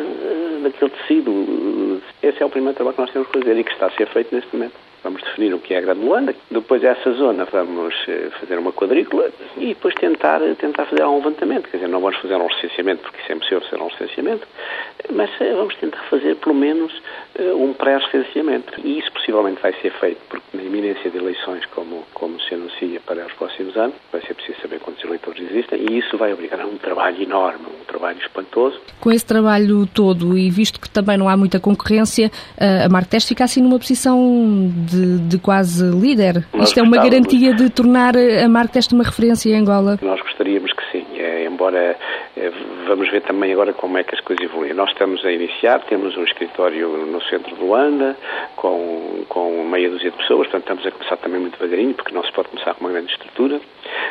daquele 0.63 0.91
tecido. 0.91 2.03
Esse 2.23 2.43
é 2.43 2.47
o 2.47 2.51
primeiro 2.51 2.75
trabalho 2.75 2.97
que 2.97 3.03
nós 3.03 3.13
temos 3.13 3.29
que 3.29 3.39
fazer 3.39 3.57
e 3.57 3.63
que 3.63 3.73
está 3.73 3.87
a 3.87 3.91
ser 3.91 4.09
feito 4.09 4.35
neste 4.35 4.55
momento. 4.57 4.75
Vamos 5.03 5.21
definir 5.23 5.53
o 5.53 5.59
que 5.59 5.75
é 5.75 5.79
a 5.79 5.81
Grande 5.81 6.05
Luanda, 6.05 6.35
depois 6.49 6.81
dessa 6.81 7.11
zona 7.13 7.45
vamos 7.45 7.95
eh, 8.07 8.31
fazer 8.39 8.57
uma 8.57 8.73
quadrícula 8.73 9.31
e 9.57 9.69
depois 9.69 9.95
tentar, 9.97 10.41
tentar 10.61 10.87
fazer 10.87 11.05
um 11.05 11.17
levantamento. 11.17 11.69
Quer 11.69 11.79
dizer, 11.79 11.89
não 11.89 12.01
vamos 12.01 12.19
fazer 12.19 12.37
um 12.37 12.47
recenseamento, 12.47 13.03
porque 13.03 13.21
isso 13.21 13.33
é 13.33 13.35
impossível 13.35 13.61
fazer 13.63 13.83
um 13.83 13.89
recenseamento, 13.89 14.47
mas 15.11 15.31
eh, 15.41 15.55
vamos 15.55 15.75
tentar 15.77 16.03
fazer 16.09 16.37
pelo 16.37 16.55
menos 16.55 16.93
eh, 17.35 17.53
um 17.53 17.73
pré-recenseamento. 17.73 18.81
E 18.85 19.01
isso 19.01 19.11
possivelmente 19.13 19.61
vai 19.61 19.73
ser 19.83 19.91
feito, 19.93 20.21
porque 20.29 20.57
na 20.57 20.63
iminência 20.63 21.11
de 21.11 21.19
eleições, 21.19 21.65
como, 21.75 22.05
como 22.15 22.41
se 22.41 22.55
anuncia 22.55 23.01
para 23.01 23.27
os 23.27 23.33
próximos 23.33 23.77
anos, 23.77 23.97
vai 24.13 24.21
ser 24.23 24.35
preciso 24.35 24.61
saber 24.63 24.79
quantos 24.79 25.03
eleitores 25.03 25.43
existem 25.51 25.85
e 25.91 25.99
isso 25.99 26.17
vai 26.17 26.33
obrigar 26.33 26.61
a 26.61 26.67
um 26.67 26.77
trabalho 26.77 27.21
enorme, 27.21 27.67
um 27.67 27.85
trabalho 27.87 28.19
espantoso. 28.19 28.79
Com 29.01 29.11
esse 29.11 29.27
trabalho 29.27 29.85
todo 29.87 30.39
e 30.39 30.49
visto 30.49 30.81
que 30.81 30.89
também 30.89 31.17
não 31.17 31.29
há 31.29 31.37
muita 31.37 31.59
concorrência, 31.59 32.31
a 32.59 32.89
Marquetest 32.89 33.29
fica 33.29 33.45
assim 33.45 33.61
numa 33.63 33.79
posição 33.79 34.71
de, 34.93 35.19
de 35.19 35.39
quase 35.39 35.85
líder. 35.85 36.45
Nós 36.53 36.69
Isto 36.69 36.81
é 36.81 36.83
uma 36.83 36.97
garantia 36.97 37.55
de 37.55 37.71
tornar 37.71 38.15
a 38.17 38.49
Marquetest 38.49 38.93
uma 38.93 39.05
referência 39.05 39.51
em 39.51 39.61
Angola? 39.61 39.99
Nós 40.03 40.21
gostaríamos 40.21 40.73
que 40.73 40.83
sim, 40.93 41.05
embora 41.47 41.97
é, 42.37 42.51
vamos 42.87 43.11
ver 43.11 43.23
também 43.23 43.53
agora 43.53 43.73
como 43.73 43.99
é 43.99 44.05
que 44.05 44.15
as 44.15 44.21
coisas 44.21 44.45
evoluem. 44.45 44.73
Nós 44.73 44.91
estamos 44.91 45.25
a 45.25 45.31
iniciar, 45.31 45.81
temos 45.85 46.17
um 46.17 46.25
escritório 46.25 46.89
no 47.07 47.23
centro 47.25 47.55
de 47.55 47.63
Luanda, 47.63 48.17
com, 48.57 49.25
com 49.29 49.65
meia 49.65 49.91
dúzia 49.91 50.11
de 50.11 50.17
pessoas, 50.17 50.49
portanto 50.49 50.63
estamos 50.63 50.87
a 50.87 50.91
começar 50.91 51.17
também 51.19 51.41
muito 51.41 51.59
devagarinho, 51.59 51.95
porque 51.95 52.15
não 52.15 52.25
se 52.25 52.33
pode 52.33 52.49
começar 52.49 52.75
com 52.75 52.85
uma 52.85 52.93
grande 52.93 53.13
estrutura. 53.13 53.61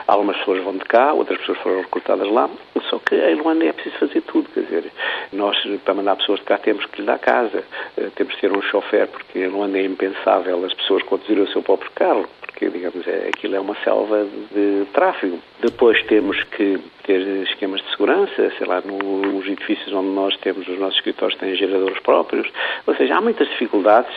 Algumas 0.07 0.37
pessoas 0.37 0.63
vão 0.63 0.73
de 0.73 0.85
cá, 0.85 1.13
outras 1.13 1.39
pessoas 1.39 1.57
foram 1.59 1.81
recrutadas 1.81 2.29
lá, 2.29 2.49
só 2.89 2.99
que 2.99 3.15
em 3.15 3.35
Luanda 3.35 3.65
é 3.65 3.73
preciso 3.73 3.97
fazer 3.97 4.21
tudo, 4.21 4.49
quer 4.53 4.61
dizer, 4.61 4.91
nós 5.33 5.57
para 5.83 5.93
mandar 5.93 6.15
pessoas 6.17 6.39
de 6.39 6.45
cá 6.45 6.57
temos 6.57 6.85
que 6.85 7.01
lhe 7.01 7.07
dar 7.07 7.19
casa, 7.19 7.63
eh, 7.97 8.09
temos 8.15 8.35
que 8.35 8.41
ter 8.41 8.51
um 8.51 8.61
chofer, 8.61 9.07
porque 9.07 9.39
em 9.39 9.47
Luanda 9.47 9.77
é 9.77 9.83
impensável 9.83 10.63
as 10.65 10.73
pessoas 10.73 11.03
conduzirem 11.03 11.43
o 11.43 11.47
seu 11.47 11.61
próprio 11.61 11.91
carro, 11.91 12.27
porque, 12.61 12.69
digamos, 12.69 13.07
é, 13.07 13.29
aquilo 13.29 13.55
é 13.55 13.59
uma 13.59 13.75
selva 13.83 14.23
de 14.53 14.85
tráfego. 14.93 15.39
Depois 15.61 16.01
temos 16.03 16.41
que 16.43 16.79
ter 17.03 17.19
esquemas 17.47 17.81
de 17.81 17.89
segurança, 17.89 18.51
sei 18.57 18.67
lá, 18.67 18.81
nos 18.81 19.47
edifícios 19.47 19.91
onde 19.91 20.09
nós 20.09 20.37
temos 20.37 20.67
os 20.67 20.77
nossos 20.77 20.97
escritórios 20.97 21.39
têm 21.39 21.55
geradores 21.55 21.99
próprios, 22.01 22.47
ou 22.85 22.95
seja, 22.95 23.15
há 23.15 23.21
muitas 23.21 23.47
dificuldades. 23.49 24.13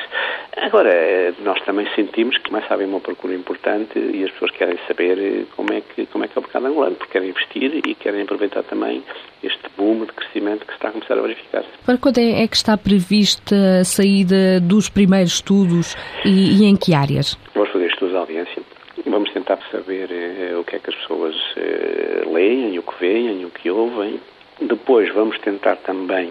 Agora, 0.57 0.93
nós 1.43 1.61
também 1.63 1.89
sentimos 1.95 2.37
que 2.37 2.51
começa 2.51 2.67
a 2.71 2.75
haver 2.75 2.87
uma 2.87 3.01
procura 3.01 3.35
importante 3.35 3.99
e 3.99 4.25
as 4.25 4.31
pessoas 4.33 4.51
querem 4.51 4.79
saber 4.87 5.47
como 5.57 5.73
é 5.73 5.81
que, 5.81 6.05
como 6.07 6.25
é, 6.25 6.29
que 6.29 6.37
é 6.37 6.41
o 6.41 6.43
mercado 6.43 6.67
angolano, 6.67 6.97
porque 6.97 7.13
querem 7.13 7.31
investir 7.31 7.81
e 7.87 7.95
querem 7.95 8.23
aproveitar 8.23 8.63
também 8.65 9.03
este 9.43 9.63
boom 9.77 10.05
de 10.05 10.13
crescimento 10.13 10.67
que 10.67 10.73
está 10.73 10.89
a 10.89 10.93
começar 10.93 11.19
a 11.19 11.23
verificar-se. 11.23 11.69
Para 11.85 11.99
quando 11.99 12.19
é 12.19 12.47
que 12.47 12.57
está 12.57 12.77
prevista 12.77 13.57
a 13.81 13.85
saída 13.85 14.61
dos 14.61 14.89
primeiros 14.89 15.35
estudos 15.35 15.97
e, 16.25 16.63
e 16.63 16.65
em 16.65 16.77
que 16.77 16.95
áreas? 16.95 17.39
Vamos 17.55 17.71
fazer 17.71 17.84
de 18.15 18.21
audiência. 18.21 18.63
Vamos 19.07 19.33
tentar 19.33 19.59
saber 19.71 20.09
eh, 20.11 20.57
o 20.57 20.65
que 20.65 20.77
é 20.77 20.79
que 20.79 20.91
as 20.91 20.97
pessoas 20.97 21.35
eh, 21.57 22.23
leem, 22.27 22.79
o 22.79 22.83
que 22.83 23.01
veem, 23.01 23.45
o 23.45 23.51
que 23.51 23.71
ouvem. 23.71 24.21
Depois 24.61 25.13
vamos 25.13 25.39
tentar 25.41 25.77
também 25.77 26.31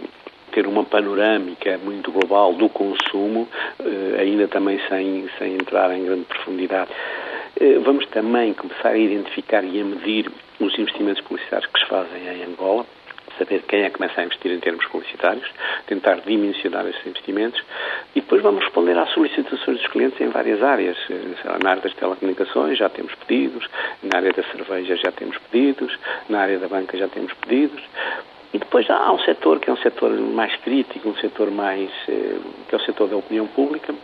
ter 0.54 0.68
uma 0.68 0.84
panorâmica 0.84 1.78
muito 1.84 2.12
global 2.12 2.54
do 2.54 2.70
consumo, 2.70 3.48
eh, 3.80 4.22
ainda 4.22 4.48
também 4.48 4.80
sem, 4.88 5.28
sem 5.38 5.56
entrar 5.56 5.92
em 5.94 6.06
grande 6.06 6.26
profundidade. 6.26 6.90
Eh, 7.60 7.80
vamos 7.80 8.06
também 8.08 8.54
começar 8.54 8.90
a 8.90 8.98
identificar 8.98 9.64
e 9.64 9.82
a 9.82 9.84
medir 9.84 10.32
os 10.60 10.78
investimentos 10.78 11.22
publicitários 11.24 11.70
que 11.72 11.80
se 11.80 11.86
fazem 11.88 12.22
em 12.28 12.44
Angola, 12.44 12.86
saber 13.38 13.64
quem 13.68 13.84
é 13.84 13.90
que 13.90 13.98
começa 13.98 14.22
a 14.22 14.24
investir 14.24 14.52
em 14.52 14.60
termos 14.60 14.86
publicitários, 14.86 15.48
tentar 15.88 16.16
dimensionar 16.22 16.86
esses 16.88 17.06
investimentos 17.06 17.62
e 18.16 18.22
depois 18.22 18.42
vamos 18.42 18.64
responder 18.64 18.98
às 18.98 19.10
solicitações 19.12 19.80
dos 19.80 19.88
clientes 19.88 20.20
em 20.22 20.30
várias 20.30 20.62
áreas. 20.62 20.98
Na 21.64 21.72
área 21.72 21.82
das 21.82 21.94
telecomunicações 21.94 22.78
já 22.78 22.90
temos 22.90 23.14
pedidos, 23.16 23.68
na 24.02 24.18
área 24.18 24.32
da 24.32 24.44
cerveja 24.44 24.96
já 24.98 25.12
temos 25.12 25.38
pedidos, 25.50 25.98
na 26.30 26.42
área 26.42 26.60
da 26.60 26.68
banca 26.68 26.98
já 26.98 27.08
temos 27.08 27.34
pedidos. 27.34 27.82
E 28.54 28.60
depois 28.60 28.88
há 28.88 29.12
um 29.12 29.20
setor 29.20 29.60
que 29.60 29.70
é 29.70 29.74
um 29.74 29.78
setor 29.78 30.12
mais 30.12 30.56
crítico, 30.58 31.10
um 31.10 31.16
setor 31.16 31.50
mais, 31.50 31.90
eh, 32.08 32.38
que 32.70 32.76
é 32.76 32.78
o 32.78 32.82
setor 32.82 33.08
da 33.10 33.18
opinião 33.18 33.48
pública, 33.48 33.92
eh, 33.92 33.96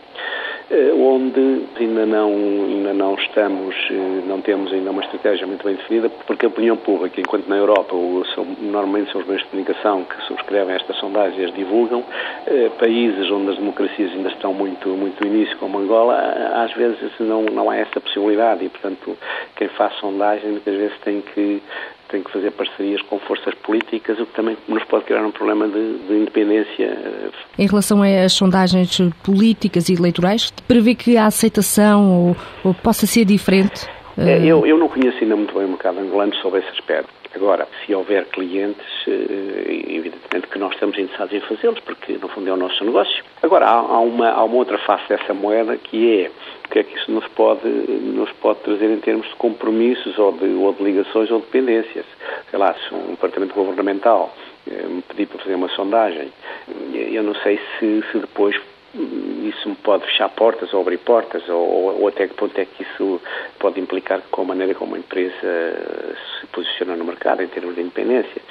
onde 0.71 1.65
ainda 1.79 2.05
não, 2.05 2.29
ainda 2.29 2.93
não 2.93 3.15
estamos, 3.15 3.75
eh, 3.89 4.21
não 4.27 4.39
temos 4.41 4.71
ainda 4.71 4.91
uma 4.91 5.01
estratégia 5.01 5.47
muito 5.47 5.63
bem 5.65 5.75
definida, 5.75 6.09
porque 6.27 6.45
a 6.45 6.49
opinião 6.49 6.77
pública, 6.77 7.19
enquanto 7.19 7.47
na 7.47 7.57
Europa 7.57 7.95
são, 8.35 8.45
normalmente 8.61 9.11
são 9.11 9.21
os 9.21 9.27
meios 9.27 9.41
de 9.41 9.49
comunicação 9.49 10.03
que 10.03 10.21
subscrevem 10.27 10.75
estas 10.75 10.95
sondagens 10.97 11.39
e 11.39 11.45
as 11.45 11.53
divulgam, 11.53 12.03
eh, 12.45 12.69
países 12.77 13.31
onde 13.31 13.49
as 13.49 13.57
democracias 13.57 14.11
ainda 14.11 14.29
estão 14.29 14.53
muito, 14.53 14.89
muito 14.89 15.25
início, 15.25 15.57
como 15.57 15.79
Angola, 15.79 16.15
às 16.63 16.71
vezes 16.73 17.11
não, 17.19 17.43
não 17.43 17.69
há 17.69 17.77
essa 17.77 17.99
possibilidade 17.99 18.63
e, 18.63 18.69
portanto, 18.69 19.17
quem 19.55 19.67
faz 19.69 19.93
sondagem 19.99 20.51
muitas 20.51 20.75
vezes 20.75 20.97
tem 21.03 21.21
que 21.21 21.61
tem 22.09 22.23
que 22.23 22.31
fazer 22.31 22.51
parcerias 22.51 23.01
com 23.03 23.19
forças 23.19 23.53
políticas, 23.55 24.19
o 24.19 24.25
que 24.25 24.33
também 24.33 24.57
nos 24.67 24.83
pode 24.85 25.05
criar 25.05 25.23
um 25.23 25.31
problema 25.31 25.67
de, 25.67 25.99
de 26.07 26.13
independência. 26.13 26.97
Em 27.57 27.67
relação 27.67 28.01
às 28.01 28.33
sondagens 28.33 28.99
políticas 29.23 29.89
e 29.89 29.93
eleitorais, 29.93 30.51
prevê 30.67 30.95
que 30.95 31.17
a 31.17 31.27
aceitação 31.27 32.29
ou, 32.29 32.37
ou 32.63 32.73
possa 32.73 33.05
ser 33.05 33.25
diferente? 33.25 33.87
É, 34.17 34.43
eu, 34.43 34.65
eu 34.65 34.77
não 34.77 34.89
conheço 34.89 35.17
ainda 35.21 35.35
muito 35.35 35.53
bem 35.53 35.65
o 35.65 35.69
mercado 35.69 35.99
angolano 35.99 36.33
sobre 36.37 36.61
esse 36.61 36.69
aspecto. 36.69 37.18
Agora, 37.35 37.67
se 37.85 37.93
houver 37.93 38.25
clientes, 38.25 38.87
eh, 39.07 39.83
evidentemente 39.87 40.47
que 40.47 40.57
nós 40.57 40.73
estamos 40.73 40.97
interessados 40.97 41.33
em 41.33 41.39
fazê-los, 41.41 41.79
porque 41.81 42.13
no 42.13 42.27
fundo 42.29 42.49
é 42.49 42.53
o 42.53 42.57
nosso 42.57 42.83
negócio. 42.83 43.23
Agora, 43.43 43.67
há, 43.67 43.99
uma, 43.99 44.29
há 44.29 44.43
uma 44.43 44.55
outra 44.55 44.79
face 44.79 45.07
dessa 45.09 45.33
moeda 45.33 45.77
que 45.77 46.21
é 46.21 46.31
o 46.65 46.69
que 46.69 46.79
é 46.79 46.83
que 46.83 46.97
isso 46.97 47.11
nos 47.11 47.27
pode, 47.29 47.67
nos 47.67 48.31
pode 48.33 48.59
trazer 48.59 48.89
em 48.91 48.99
termos 48.99 49.27
de 49.27 49.35
compromissos 49.35 50.17
ou 50.17 50.31
de, 50.31 50.45
ou 50.45 50.73
de 50.73 50.83
ligações 50.83 51.29
ou 51.31 51.39
dependências. 51.39 52.05
Sei 52.49 52.59
lá, 52.59 52.73
se 52.73 52.93
um 52.93 53.11
departamento 53.11 53.53
governamental 53.53 54.35
eh, 54.67 54.87
me 54.87 55.01
pedir 55.03 55.27
para 55.27 55.39
fazer 55.39 55.55
uma 55.55 55.69
sondagem, 55.69 56.31
eu 56.93 57.23
não 57.23 57.35
sei 57.35 57.59
se, 57.77 58.03
se 58.11 58.17
depois 58.17 58.55
isso 58.93 59.75
pode 59.83 60.05
fechar 60.05 60.29
portas 60.29 60.73
ou 60.73 60.81
abrir 60.81 60.97
portas, 60.97 61.47
ou, 61.47 61.99
ou, 62.01 62.07
até 62.07 62.27
que 62.27 62.33
ponto 62.33 62.59
é 62.59 62.65
que 62.65 62.83
isso 62.83 63.21
pode 63.59 63.79
implicar 63.79 64.21
com 64.31 64.41
a 64.41 64.45
maneira 64.45 64.73
como 64.73 64.95
a 64.95 64.99
empresa 64.99 66.17
se 66.39 66.47
posiciona 66.47 66.95
no 66.95 67.05
mercado 67.05 67.43
em 67.43 67.47
termos 67.47 67.75
de 67.75 67.81
independência. 67.81 68.41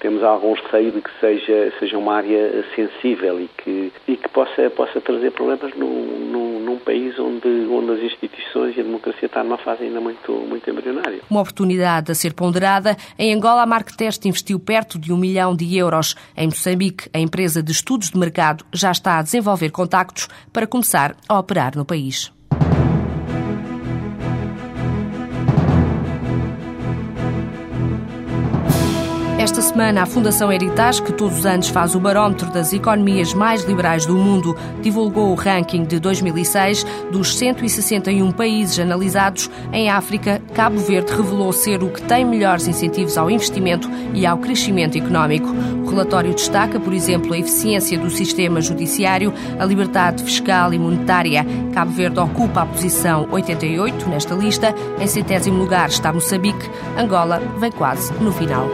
Temos 0.00 0.22
algum 0.22 0.54
receio 0.54 0.92
de 0.92 1.00
que 1.00 1.10
seja, 1.20 1.72
seja 1.78 1.98
uma 1.98 2.16
área 2.16 2.64
sensível 2.74 3.40
e 3.40 3.48
que, 3.48 3.92
e 4.08 4.16
que 4.16 4.28
possa, 4.30 4.70
possa 4.70 5.00
trazer 5.00 5.30
problemas 5.32 5.74
num, 5.74 5.86
num 6.32 6.41
país 6.82 7.18
onde, 7.18 7.48
onde 7.70 7.92
as 7.92 8.12
instituições 8.12 8.76
e 8.76 8.80
a 8.80 8.82
democracia 8.82 9.26
estão 9.26 9.44
numa 9.44 9.58
fase 9.58 9.84
ainda 9.84 10.00
muito, 10.00 10.32
muito 10.32 10.68
embrionária. 10.68 11.20
Uma 11.30 11.40
oportunidade 11.40 12.10
a 12.12 12.14
ser 12.14 12.34
ponderada. 12.34 12.96
Em 13.18 13.34
Angola, 13.34 13.62
a 13.62 13.66
Marktest 13.66 14.26
investiu 14.26 14.58
perto 14.60 14.98
de 14.98 15.12
um 15.12 15.16
milhão 15.16 15.54
de 15.54 15.76
euros. 15.76 16.14
Em 16.36 16.46
Moçambique, 16.46 17.08
a 17.12 17.18
empresa 17.18 17.62
de 17.62 17.72
estudos 17.72 18.10
de 18.10 18.18
mercado 18.18 18.64
já 18.72 18.90
está 18.90 19.18
a 19.18 19.22
desenvolver 19.22 19.70
contactos 19.70 20.28
para 20.52 20.66
começar 20.66 21.16
a 21.28 21.38
operar 21.38 21.76
no 21.76 21.84
país. 21.84 22.32
Semana, 29.62 30.02
a 30.02 30.06
Fundação 30.06 30.52
Heritage, 30.52 31.02
que 31.02 31.12
todos 31.12 31.38
os 31.38 31.46
anos 31.46 31.68
faz 31.68 31.94
o 31.94 32.00
barómetro 32.00 32.50
das 32.50 32.72
economias 32.72 33.32
mais 33.32 33.62
liberais 33.64 34.04
do 34.04 34.16
mundo, 34.16 34.56
divulgou 34.82 35.30
o 35.30 35.34
ranking 35.34 35.84
de 35.84 36.00
2006 36.00 36.84
dos 37.10 37.36
161 37.38 38.32
países 38.32 38.78
analisados. 38.78 39.50
Em 39.72 39.88
África, 39.88 40.42
Cabo 40.54 40.78
Verde 40.78 41.12
revelou 41.12 41.52
ser 41.52 41.82
o 41.82 41.88
que 41.88 42.02
tem 42.02 42.24
melhores 42.24 42.66
incentivos 42.66 43.16
ao 43.16 43.30
investimento 43.30 43.88
e 44.12 44.26
ao 44.26 44.38
crescimento 44.38 44.98
económico. 44.98 45.48
O 45.48 45.88
relatório 45.88 46.34
destaca, 46.34 46.80
por 46.80 46.92
exemplo, 46.92 47.32
a 47.32 47.38
eficiência 47.38 47.98
do 47.98 48.10
sistema 48.10 48.60
judiciário, 48.60 49.32
a 49.58 49.64
liberdade 49.64 50.22
fiscal 50.22 50.74
e 50.74 50.78
monetária. 50.78 51.46
Cabo 51.72 51.92
Verde 51.92 52.18
ocupa 52.18 52.62
a 52.62 52.66
posição 52.66 53.28
88 53.30 54.08
nesta 54.08 54.34
lista. 54.34 54.74
Em 55.00 55.06
centésimo 55.06 55.58
lugar 55.58 55.88
está 55.88 56.12
Moçambique. 56.12 56.70
Angola 56.98 57.40
vem 57.58 57.70
quase 57.70 58.12
no 58.14 58.32
final. 58.32 58.66